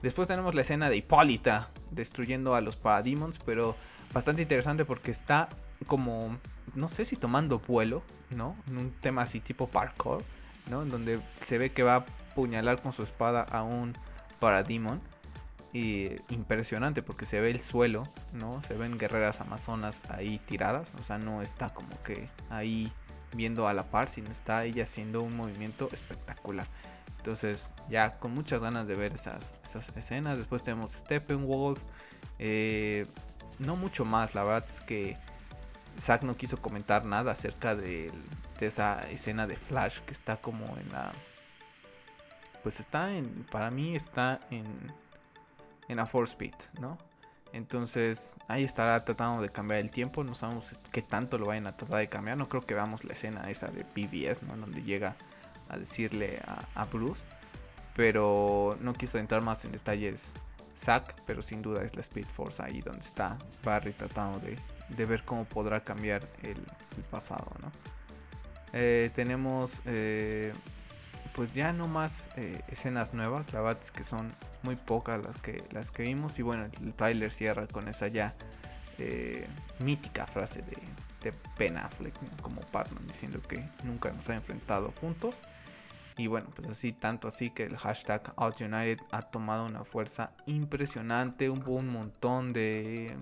[0.00, 3.76] Después tenemos la escena de Hipólita destruyendo a los Parademons, pero
[4.14, 5.50] bastante interesante porque está
[5.86, 6.38] como,
[6.74, 8.56] no sé si tomando vuelo, ¿no?
[8.68, 10.22] En un tema así tipo parkour,
[10.70, 10.82] ¿no?
[10.82, 13.94] En donde se ve que va a puñalar con su espada a un
[14.40, 15.00] Parademon.
[15.72, 18.62] Y impresionante porque se ve el suelo, ¿no?
[18.62, 22.90] Se ven guerreras amazonas ahí tiradas, o sea, no está como que ahí
[23.34, 26.66] viendo a la par, sino está ella haciendo un movimiento espectacular.
[27.18, 30.38] Entonces, ya con muchas ganas de ver esas, esas escenas.
[30.38, 31.82] Después tenemos Steppenwolf.
[32.38, 33.04] Eh,
[33.58, 35.16] no mucho más, la verdad es que
[35.98, 38.12] Zack no quiso comentar nada acerca de,
[38.60, 41.12] esa escena de Flash que está como en la.
[42.62, 43.44] Pues está en.
[43.50, 44.66] Para mí está en.
[45.88, 46.98] En a Force Speed, ¿no?
[47.52, 50.24] Entonces ahí estará tratando de cambiar el tiempo.
[50.24, 52.36] No sabemos qué tanto lo vayan a tratar de cambiar.
[52.36, 54.56] No creo que veamos la escena esa de PBS, ¿no?
[54.56, 55.16] Donde llega
[55.68, 56.42] a decirle
[56.74, 57.24] a, Bruce.
[57.94, 60.34] Pero no quiso entrar más en detalles
[60.76, 61.14] Zack.
[61.24, 65.44] Pero sin duda es la Speed Force ahí donde está Barry tratando de, ver cómo
[65.44, 66.56] podrá cambiar el,
[67.10, 67.70] pasado, ¿no?
[68.72, 70.52] Eh, tenemos eh,
[71.34, 73.52] pues ya no más eh, escenas nuevas.
[73.52, 76.38] La verdad es que son muy pocas las que, las que vimos.
[76.38, 78.34] Y bueno, el trailer cierra con esa ya
[79.78, 80.78] mítica frase de,
[81.22, 85.42] de Ben Affleck como Batman diciendo que nunca nos ha enfrentado juntos.
[86.18, 90.32] Y bueno, pues así, tanto así que el hashtag Out United ha tomado una fuerza
[90.46, 91.50] impresionante.
[91.50, 93.14] Hubo un montón de,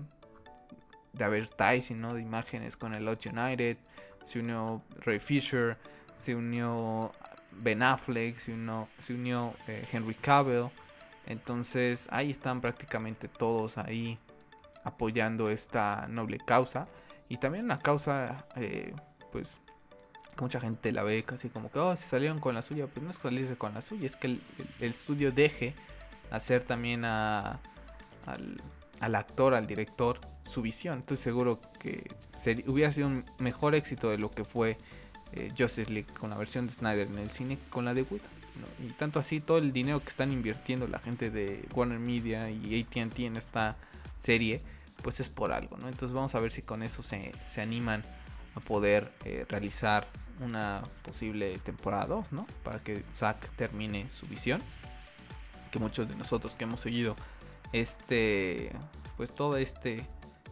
[1.17, 2.13] de advertising, ¿no?
[2.13, 3.77] De imágenes con el Out United.
[4.23, 5.77] Se unió Ray Fisher,
[6.17, 7.11] se unió
[7.51, 8.53] Ben Affleck, se
[9.13, 10.69] unió, eh, Henry Cavill.
[11.25, 14.19] Entonces ahí están prácticamente todos ahí
[14.83, 16.87] apoyando esta noble causa.
[17.27, 18.93] Y también una causa, eh,
[19.31, 19.59] pues,
[20.39, 23.09] mucha gente la ve casi como que, oh, si salieron con la suya, pues no
[23.09, 24.41] es salirse con la suya, es que el,
[24.79, 25.73] estudio deje
[26.29, 27.59] hacer también a,
[28.25, 28.61] al,
[28.99, 30.99] al, actor, al director, su visión.
[30.99, 32.09] Estoy seguro que
[32.67, 34.77] hubiera sido un mejor éxito de lo que fue
[35.33, 38.27] eh, Justice League con la versión de Snyder en el cine con la de Widow.
[38.79, 42.81] Y tanto así todo el dinero que están invirtiendo la gente de Warner Media y
[42.81, 43.75] ATT en esta
[44.17, 44.61] serie,
[45.03, 45.77] pues es por algo.
[45.77, 48.03] Entonces vamos a ver si con eso se, se animan
[48.55, 50.07] a poder eh, realizar
[50.39, 52.47] una posible temporada 2, ¿no?
[52.63, 54.61] Para que Zack termine su visión.
[55.71, 57.15] Que muchos de nosotros que hemos seguido
[57.75, 58.71] este,
[59.17, 59.89] pues toda esta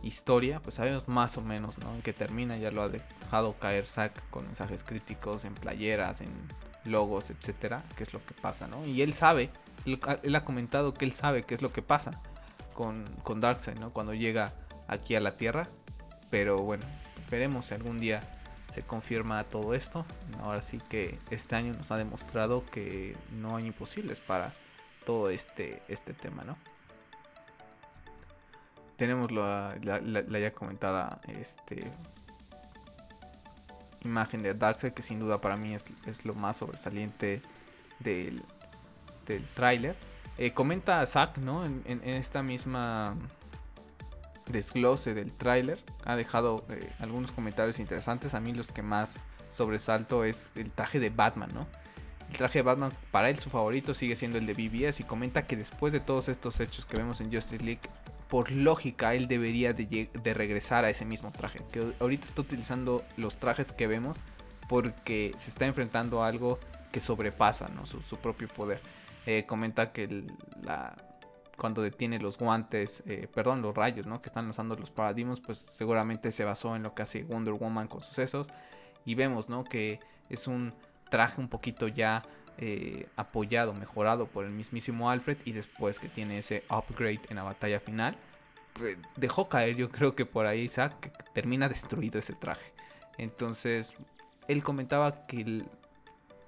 [0.02, 1.96] historia, pues sabemos más o menos, ¿no?
[1.96, 6.30] En que termina, ya lo ha dejado caer Zack con mensajes críticos en playeras, en
[6.84, 8.86] logos, etcétera, qué es lo que pasa, ¿no?
[8.86, 9.50] Y él sabe,
[9.86, 12.22] él, ha comentado que él sabe qué es lo que pasa
[12.74, 13.94] con, con Darkseid, ¿no?
[13.94, 14.54] Cuando llega
[14.90, 15.70] aquí a la Tierra,
[16.30, 16.86] pero bueno,
[17.32, 18.20] veremos si algún día
[18.70, 20.06] se confirma todo esto.
[20.42, 24.54] Ahora sí que este año nos ha demostrado que no hay imposibles para
[25.06, 26.58] todo este, este tema, ¿no?
[28.98, 31.92] Tenemos la, la ya comentada este,
[34.04, 37.42] imagen de Darkseid, que sin duda para mí es, lo más sobresaliente
[38.00, 38.44] del,
[39.26, 39.96] del tráiler.
[40.38, 41.66] Eh, comenta Zack, ¿no?
[41.66, 43.16] En, esta misma
[44.48, 48.34] desglose del tráiler, ha dejado eh, algunos comentarios interesantes.
[48.34, 49.16] A mí los que más
[49.52, 51.68] sobresalto es el traje de Batman, ¿no?
[52.30, 55.46] El traje de Batman, para él su favorito sigue siendo el de BBS y comenta
[55.46, 57.82] que después de todos estos hechos que vemos en Justice League,
[58.34, 61.60] por lógica él debería de, regresar a ese mismo traje.
[61.72, 64.18] Que ahorita está utilizando los trajes que vemos
[64.68, 66.58] porque se está enfrentando a algo
[66.92, 68.82] que sobrepasa su, propio poder.
[69.28, 70.26] Eh, comenta que
[71.58, 74.20] cuando detiene los guantes, eh, perdón, los rayos ¿no?
[74.20, 77.88] que están lanzando los paradigmas, pues seguramente se basó en lo que hace Wonder Woman
[77.88, 78.48] con sucesos.
[79.06, 79.64] Y vemos ¿no?
[79.64, 80.00] que
[80.32, 80.74] es un
[81.12, 82.24] traje un poquito ya
[82.58, 87.44] eh, apoyado, mejorado por el mismísimo Alfred y después que tiene ese upgrade en la
[87.44, 88.16] batalla final,
[88.74, 92.72] pues, dejó caer yo creo que por ahí Zack que termina destruido ese traje.
[93.18, 93.94] Entonces,
[94.48, 95.64] él comentaba que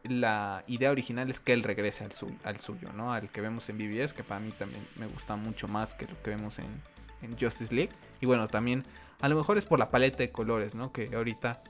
[0.04, 2.12] la idea original es que él regrese al,
[2.44, 3.12] al, suyo, ¿no?
[3.13, 6.22] Al que vemos en BBS, que para mí también me gusta mucho más que lo
[6.22, 6.82] que vemos en,
[7.22, 7.91] en Justice League.
[8.22, 8.84] Y bueno, también
[9.22, 10.91] a lo mejor es por la paleta de colores, ¿no?
[10.91, 11.63] Que ahorita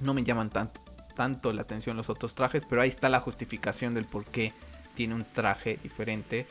[0.00, 3.94] no me llaman tanto tanto la atención los otros trajes, pero ahí está la justificación
[3.94, 4.52] del por qué
[4.94, 6.46] tiene un traje diferente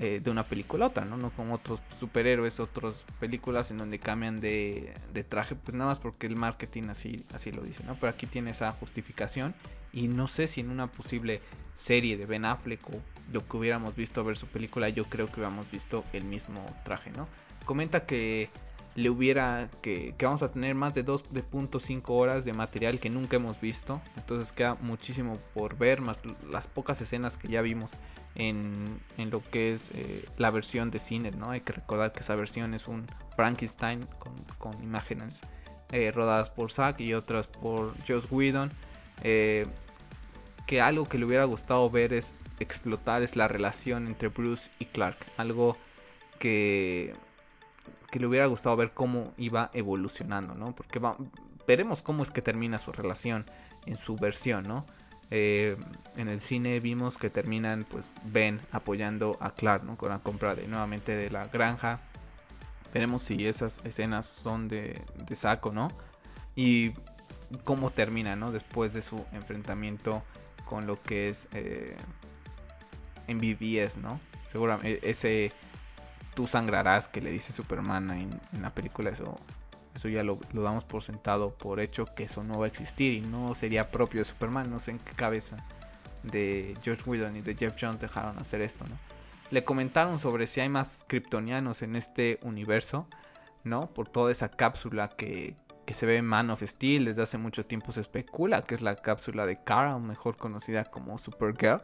[0.00, 1.16] eh, de una película a otra, ¿no?
[1.16, 4.94] No como otros superhéroes, otras películas en donde cambian de,
[5.28, 7.96] traje, pues nada más porque el marketing así, así lo dice, ¿no?
[7.96, 9.54] Pero aquí tiene esa justificación
[9.92, 11.40] y no sé si en una posible
[11.74, 13.00] serie de Ben Affleck o
[13.32, 17.10] lo que hubiéramos visto ver su película, yo creo que hubiéramos visto el mismo traje,
[17.10, 17.26] ¿no?
[17.64, 18.50] Comenta que
[18.94, 23.60] le hubiera que, vamos a tener más de 2.5 horas de material que nunca hemos
[23.60, 24.00] visto.
[24.16, 26.20] Entonces queda muchísimo por ver más
[26.50, 27.92] las pocas escenas que ya vimos
[28.34, 32.20] en, en lo que es eh, la versión de cine no hay que recordar que
[32.20, 35.40] esa versión es un Frankenstein con, con imágenes
[35.90, 38.70] eh, rodadas por Zack y otras por Joss Whedon.
[39.22, 39.66] Eh,
[40.66, 44.84] que algo que le hubiera gustado ver es explotar es la relación entre Bruce y
[44.84, 45.16] Clark.
[45.38, 45.76] Algo
[46.38, 47.14] que
[48.10, 50.74] que le hubiera gustado ver cómo iba evolucionando, ¿no?
[50.74, 51.00] Porque
[51.66, 53.44] veremos cómo es que termina su relación
[53.86, 54.86] en su versión, ¿no?
[55.30, 55.76] Eh,
[56.16, 59.96] en el cine vimos que terminan pues Ben apoyando a Clark, ¿no?
[59.96, 62.00] Con la compra de nuevamente de la granja.
[62.94, 65.02] Veremos si esas escenas son de,
[65.34, 65.88] saco, ¿no?
[66.56, 66.92] Y
[67.64, 68.50] cómo termina, ¿no?
[68.50, 70.22] Después de su enfrentamiento
[70.64, 71.96] con lo que es eh,
[73.28, 74.18] BBS, ¿no?
[74.46, 75.52] Seguramente ese
[76.38, 79.40] tú sangrarás que le dice Superman en, la película, eso,
[79.96, 83.20] eso ya lo, damos por sentado, por hecho que eso no va a existir y
[83.20, 85.56] no sería propio de Superman, no sé en qué cabeza
[86.22, 88.96] de George Whedon y de Jeff Jones dejaron hacer esto, ¿no?
[89.50, 93.08] Le comentaron sobre si hay más kryptonianos en este universo,
[93.64, 93.88] ¿no?
[93.88, 97.66] Por toda esa cápsula que, que se ve en Man of Steel, desde hace mucho
[97.66, 101.82] tiempo se especula que es la cápsula de Kara, mejor conocida como Supergirl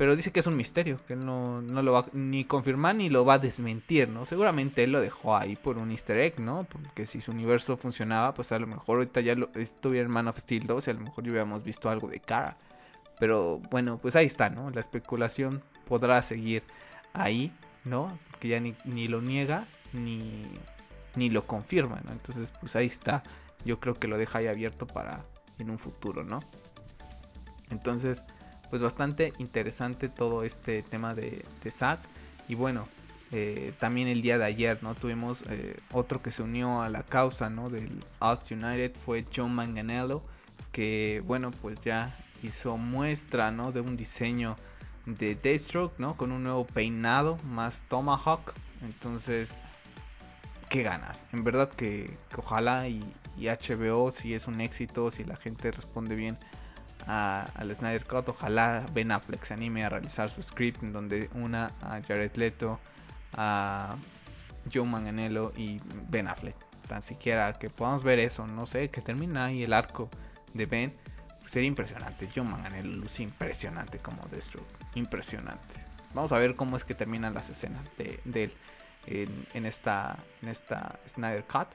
[0.00, 3.26] pero dice que es un misterio, que él no, lo va ni confirmar ni lo
[3.26, 4.24] va a desmentir, ¿no?
[4.24, 6.64] Seguramente él lo dejó ahí por un easter egg, ¿no?
[6.64, 10.26] Porque si su universo funcionaba, pues a lo mejor ahorita ya lo, estuviera en Man
[10.26, 12.56] of Steel 2 y a lo mejor ya hubiéramos visto algo de cara.
[13.18, 14.70] Pero bueno, pues ahí está, ¿no?
[14.70, 16.62] La especulación podrá seguir
[17.12, 17.52] ahí,
[17.84, 18.18] ¿no?
[18.30, 20.46] Porque ya ni, ni lo niega ni,
[21.14, 22.12] ni lo confirma, ¿no?
[22.12, 23.22] Entonces, pues ahí está.
[23.66, 25.26] Yo creo que lo deja ahí abierto para
[25.58, 26.40] en un futuro, ¿no?
[27.68, 28.24] Entonces,
[28.70, 32.00] pues bastante interesante todo este tema de, de Zack.
[32.48, 32.86] Y bueno,
[33.32, 34.94] eh, también el día de ayer, ¿no?
[34.94, 37.70] Tuvimos eh, otro que se unió a la causa, ¿no?
[37.70, 40.22] Del Us United fue John Manganello,
[40.72, 43.70] que bueno, pues ya hizo muestra, ¿no?
[43.70, 44.56] De un diseño
[45.06, 46.16] de Deathstroke, ¿no?
[46.16, 48.52] Con un nuevo peinado, más Tomahawk.
[48.82, 49.54] Entonces,
[50.68, 51.28] qué ganas.
[51.32, 53.04] En verdad que, ojalá y,
[53.38, 56.36] HBO, si es un éxito, si la gente responde bien
[57.06, 58.28] al Snyder Cut.
[58.28, 62.78] Ojalá Ben Affleck se anime a realizar su script en donde una a Jared Leto,
[63.34, 63.96] a
[64.72, 66.56] Joe Manganello y Ben Affleck.
[66.86, 70.10] Tan siquiera que podamos ver eso, no sé, que termina ahí el arco
[70.54, 70.92] de Ben.
[71.46, 72.28] Sería impresionante.
[72.34, 74.68] Joe Manganello luce impresionante como Deathstroke.
[74.94, 75.84] Impresionante.
[76.14, 78.20] Vamos a ver cómo es que terminan las escenas de,
[79.06, 81.68] él en, esta, en esta Snyder Cut.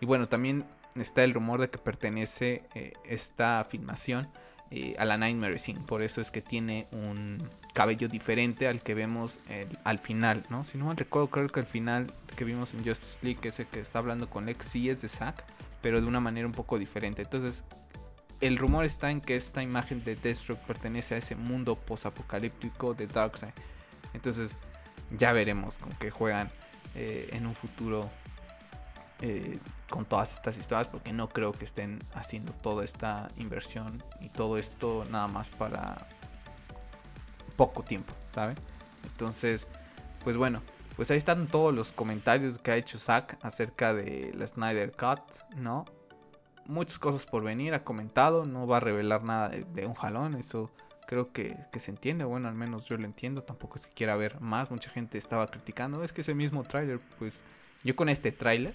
[0.00, 0.64] Y bueno, también
[1.00, 4.28] está el rumor de que pertenece eh, esta filmación
[4.74, 5.80] eh, a la Nightmare Scene.
[5.86, 9.38] Por eso es que tiene un cabello diferente al que vemos
[9.84, 10.64] al final, ¿no?
[10.64, 13.80] Si no me recuerdo, creo que el final que vimos en Justice League, ese que
[13.80, 15.44] está hablando con Lex, sí es de Zack,
[15.82, 17.20] pero de una manera un poco diferente.
[17.20, 17.64] Entonces,
[18.40, 23.06] el rumor está en que esta imagen de Deathstroke pertenece a ese mundo posapocalíptico de
[23.06, 23.52] Darkseid.
[24.14, 24.58] Entonces,
[25.10, 26.50] ya veremos con qué juegan
[26.94, 28.10] eh, en un futuro
[29.22, 29.58] eh,
[29.88, 34.58] con todas estas historias porque no creo que estén haciendo toda esta inversión y todo
[34.58, 36.08] esto nada más para
[37.56, 38.56] poco tiempo, ¿saben?
[39.04, 39.68] Entonces,
[40.24, 40.60] pues bueno,
[40.96, 45.20] pues ahí están todos los comentarios que ha hecho Zack acerca de la Snyder Cut,
[45.56, 45.84] ¿no?
[46.66, 50.68] Muchas cosas por venir, ha comentado, no va a revelar nada de, un jalón, eso
[51.06, 54.40] creo que, se entiende, bueno, al menos yo lo entiendo, tampoco es que quiera ver
[54.40, 57.42] más, mucha gente estaba criticando, es que ese mismo tráiler, pues
[57.84, 58.74] yo con este tráiler,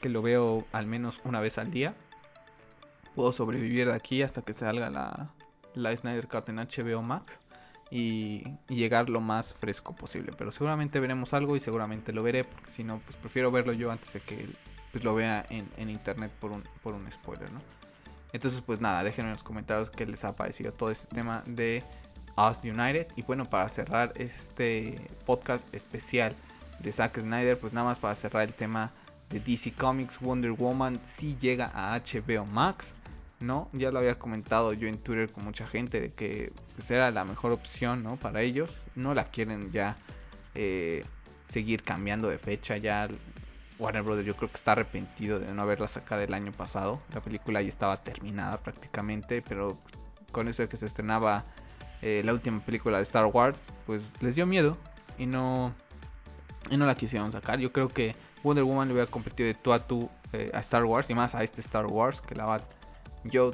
[0.00, 1.94] que lo veo al menos una vez al día,
[3.14, 5.30] puedo sobrevivir de aquí hasta que salga la,
[5.74, 7.40] la Snyder Cut en HBO Max
[7.90, 10.32] y, llegar lo más fresco posible.
[10.36, 13.90] Pero seguramente veremos algo y seguramente lo veré, porque si no, pues prefiero verlo yo
[13.90, 14.48] antes de que
[14.92, 17.60] pues, lo vea en, internet por un, por un spoiler, ¿no?
[18.32, 21.82] Entonces, pues nada, déjenme en los comentarios qué les ha parecido todo este tema de
[22.36, 23.08] Us United.
[23.16, 26.34] Y bueno, para cerrar este podcast especial
[26.78, 28.92] de Zack Snyder, pues nada más para cerrar el tema
[29.30, 32.94] de DC Comics, Wonder Woman si llega a HBO Max.
[33.40, 33.70] ¿no?
[33.72, 37.24] Ya lo había comentado yo en Twitter con mucha gente de que pues, era la
[37.24, 38.16] mejor opción, ¿no?
[38.16, 38.86] Para ellos.
[38.94, 39.96] No la quieren ya
[40.54, 41.04] eh,
[41.48, 42.76] seguir cambiando de fecha.
[42.76, 43.08] Ya
[43.78, 47.00] Warner Brothers yo creo que está arrepentido de no haberla sacado el año pasado.
[47.14, 49.78] La película ya estaba terminada prácticamente, pero
[50.32, 51.44] con eso de que se estrenaba
[52.02, 54.76] eh, la última película de Star Wars, pues les dio miedo
[55.18, 55.74] y no,
[56.70, 57.58] y no la quisieron sacar.
[57.58, 60.84] Yo creo que Wonder Woman le hubiera competido de tú a tú eh, a Star
[60.84, 62.60] Wars y más a este Star Wars que la va
[63.24, 63.52] yo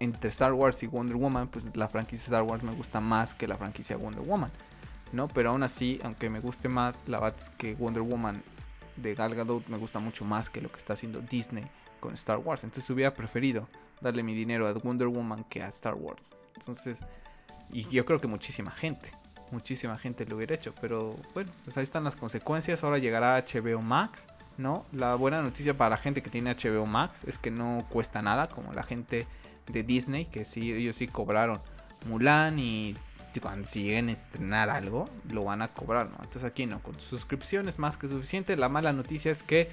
[0.00, 3.48] entre Star Wars y Wonder Woman, pues la franquicia Star Wars me gusta más que
[3.48, 4.50] la franquicia Wonder Woman,
[5.12, 5.28] ¿no?
[5.28, 8.42] Pero aún así, aunque me guste más, la es que Wonder Woman
[8.96, 11.64] de Gal Gadot me gusta mucho más que lo que está haciendo Disney
[12.00, 12.64] con Star Wars.
[12.64, 13.68] Entonces hubiera preferido
[14.00, 16.22] darle mi dinero a Wonder Woman que a Star Wars.
[16.56, 17.00] Entonces,
[17.70, 19.10] y yo creo que muchísima gente,
[19.52, 20.74] muchísima gente lo hubiera hecho.
[20.80, 22.84] Pero bueno, pues ahí están las consecuencias.
[22.84, 24.84] Ahora llegará HBO Max ¿no?
[24.92, 28.48] La buena noticia para la gente que tiene HBO Max es que no cuesta nada,
[28.48, 29.26] como la gente
[29.68, 31.60] de Disney, que sí, ellos sí cobraron
[32.06, 32.94] Mulan y
[33.40, 36.16] cuando si lleguen a estrenar algo, lo van a cobrar, ¿no?
[36.16, 38.56] Entonces aquí no, con suscripción es más que suficiente.
[38.56, 39.70] La mala noticia es que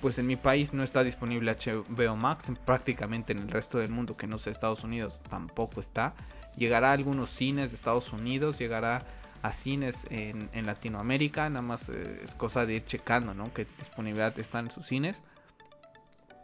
[0.00, 4.16] pues en mi país no está disponible HBO Max, prácticamente en el resto del mundo
[4.16, 6.14] que no sea Estados Unidos tampoco está.
[6.56, 9.04] Llegará a algunos cines de Estados Unidos, llegará
[9.42, 11.48] a cines en, Latinoamérica.
[11.48, 13.52] Nada más eh, es cosa de ir checando, ¿no?
[13.52, 15.20] Que disponibilidad está en sus cines.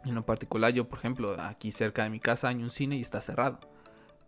[0.05, 3.01] En lo particular, yo, por ejemplo, aquí cerca de mi casa hay un cine y
[3.01, 3.59] está cerrado.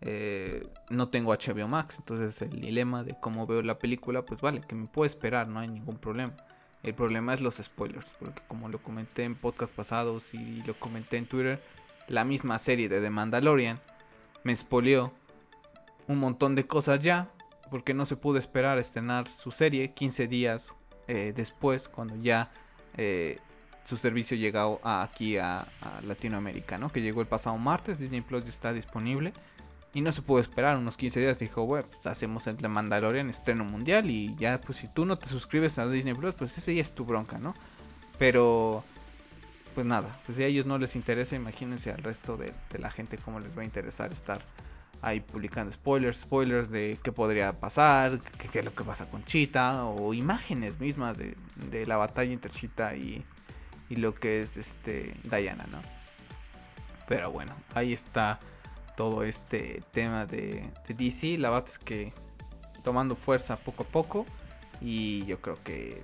[0.04, 4.60] Eh, no tengo HBO Max, entonces el dilema de cómo veo la película, pues vale,
[4.60, 6.34] que me puedo esperar, no hay ningún problema.
[6.82, 11.18] El problema es los spoilers, porque como lo comenté en podcast pasados y lo comenté
[11.18, 11.62] en Twitter,
[12.08, 13.78] la misma serie de The Mandalorian
[14.42, 15.12] me spoileó
[16.08, 17.30] un montón de cosas ya
[17.70, 20.74] porque no se pudo esperar a estrenar su serie 15 días
[21.08, 22.50] eh, después, cuando ya
[22.98, 23.38] eh,
[23.84, 25.66] su servicio llegó aquí a,
[26.02, 26.90] Latinoamérica, ¿no?
[26.90, 29.32] Que llegó el pasado martes, Disney Plus ya está disponible.
[29.94, 31.38] Y no se pudo esperar unos 15 días.
[31.38, 34.10] Dijo, bueno, pues hacemos el Mandalorian estreno mundial.
[34.10, 36.94] Y ya, pues si tú no te suscribes a Disney Plus, pues ese ya es
[36.94, 37.54] tu bronca, ¿no?
[38.18, 38.84] Pero,
[39.74, 42.90] pues nada, pues si a ellos no les interesa, imagínense al resto de, de la
[42.90, 44.42] gente cómo les va a interesar estar
[45.02, 49.84] ahí publicando spoilers, spoilers de qué podría pasar, qué, es lo que pasa con Cheetah,
[49.84, 53.24] o imágenes mismas de, la batalla entre Cheetah y,
[53.88, 55.82] y, lo que es este Diana, ¿no?
[57.08, 58.38] Pero bueno, ahí está
[58.96, 61.38] todo este tema de, DC.
[61.38, 62.12] La verdad es que
[62.84, 64.26] tomando fuerza poco a poco.
[64.80, 66.02] Y yo creo que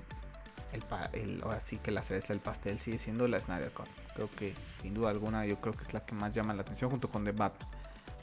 [0.73, 3.89] el, ahora sí que la cereza del pastel sigue siendo la Snyder Cut.
[4.15, 6.91] Creo que sin duda alguna yo creo que es la que más llama la atención
[6.91, 7.69] junto con The Batman.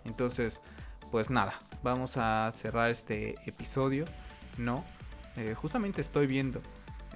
[0.05, 0.61] Entonces,
[1.11, 4.05] pues nada, vamos a cerrar este episodio,
[4.57, 4.83] ¿no?
[5.37, 6.61] Eh, justamente estoy viendo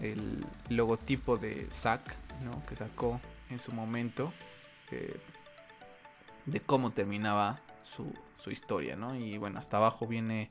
[0.02, 2.66] el logotipo de Zack, ¿no?
[2.66, 4.34] Que sacó en su momento
[4.92, 5.20] eh,
[6.46, 9.16] de cómo terminaba su, su historia, ¿no?
[9.16, 10.50] Y bueno, hasta abajo viene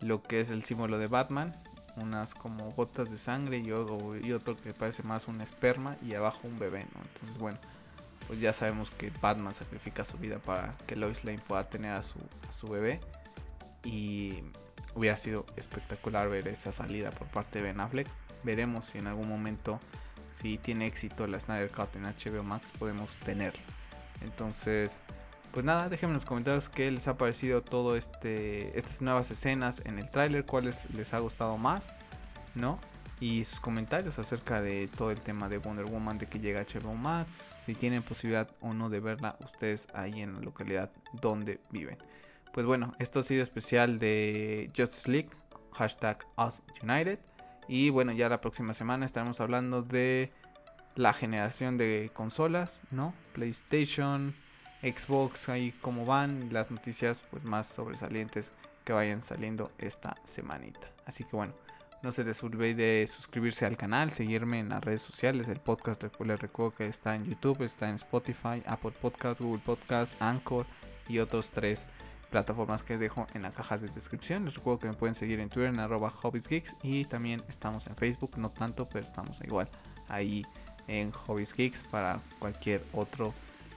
[0.00, 1.54] lo que es el símbolo de Batman,
[1.96, 6.58] unas como gotas de sangre y, otro que parece más un esperma y abajo un
[6.58, 7.02] bebé, ¿no?
[7.02, 7.58] Entonces, bueno,
[8.30, 12.04] pues ya sabemos que Batman sacrifica su vida para que Lois Lane pueda tener a
[12.04, 12.20] su,
[12.52, 13.00] su bebé.
[13.82, 14.44] Y
[14.94, 18.06] hubiera sido espectacular ver esa salida por parte de Ben Affleck.
[18.44, 19.80] Veremos si en algún momento,
[20.40, 23.64] si tiene éxito la Snyder Cut en HBO Max, podemos tenerlo.
[24.20, 25.00] Entonces,
[25.50, 29.82] pues nada, déjenme en los comentarios qué les ha parecido todo este estas nuevas escenas
[29.86, 31.88] en el tráiler, cuáles les ha gustado más,
[32.54, 32.78] ¿no?
[33.20, 36.64] Y sus comentarios acerca de todo el tema de Wonder Woman de que llega a
[36.64, 40.90] HBO Max, si tienen posibilidad o no de verla ustedes ahí en la localidad
[41.20, 41.98] donde viven.
[42.52, 45.30] Pues bueno, esto ha sido especial de Justice League,
[45.72, 47.18] hashtag Us United.
[47.68, 50.32] Y bueno, ya la próxima semana estaremos hablando de
[50.96, 53.14] la generación de consolas, ¿no?
[53.34, 54.34] PlayStation,
[54.82, 58.54] Xbox, ahí cómo van, las noticias pues más sobresalientes
[58.84, 60.90] que vayan saliendo esta semanita.
[61.06, 61.54] Así que bueno,
[62.02, 65.48] no se les olvide suscribirse al canal, seguirme en las redes sociales.
[65.48, 70.14] El podcast les recuerdo que está en YouTube, está en Spotify, Apple Podcast, Google Podcast,
[70.20, 70.66] Anchor
[71.08, 71.86] y otros tres
[72.30, 74.44] plataformas que dejo en la caja de descripción.
[74.44, 77.96] Les recuerdo que me pueden seguir en Twitter en arroba hobbiesgeeks y también estamos en
[77.96, 79.68] Facebook, no tanto, pero estamos igual
[80.08, 80.44] ahí
[80.88, 83.32] en Hobbies Geeks para cualquier otro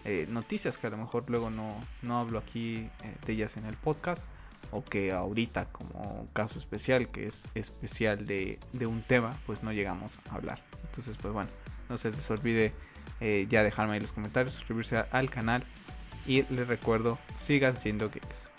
[0.05, 3.65] eh, noticias que a lo mejor luego no, no hablo aquí eh, de ellas en
[3.65, 4.27] el podcast
[4.73, 10.11] o que ahorita como caso especial que es especial de, un tema pues no llegamos
[10.29, 10.59] a hablar.
[10.85, 11.49] Entonces pues bueno
[11.89, 12.73] no se les olvide
[13.19, 15.63] eh, ya dejarme ahí los comentarios suscribirse al canal
[16.25, 18.52] y les recuerdo sigan siendo geeks